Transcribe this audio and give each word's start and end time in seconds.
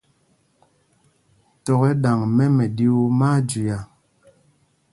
Tɔ̄ 1.63 1.75
kɛ 1.81 1.89
ɗaŋ 2.03 2.19
mɛ́ 2.35 2.47
mɛɗyuu, 2.57 3.03
má 3.19 3.27
á 3.35 3.39
jüia. 3.49 3.77